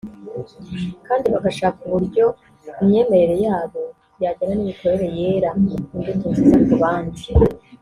[1.07, 2.25] kandi bagashaka uburyo
[2.81, 3.81] imyemerere yabo
[4.23, 5.49] yajyana n’imikorere yera
[5.97, 7.23] imbuto nziza ku bandi